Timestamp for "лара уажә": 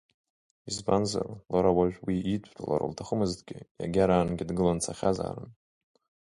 1.51-1.97